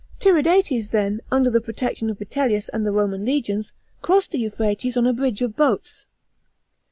Tiridates 0.19 0.89
then, 0.89 1.21
under 1.31 1.51
the 1.51 1.61
protection 1.61 2.09
of 2.09 2.17
Vitellius 2.17 2.69
and 2.69 2.83
the 2.87 2.91
Roman 2.91 3.23
legions, 3.23 3.71
crossed 4.01 4.31
the 4.31 4.39
Euphrates 4.39 4.97
on 4.97 5.05
a 5.05 5.13
bridge 5.13 5.43
of 5.43 5.55
boats. 5.55 6.07